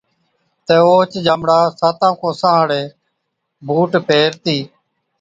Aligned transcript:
تہ 0.65 0.73
اوهچ 0.87 1.11
ڄامڙا 1.25 1.59
ساتان 1.79 2.13
ڪوسان 2.21 2.53
هاڙي 2.57 2.83
بُوٽ 3.67 3.91
پيهرتِي، 4.07 4.57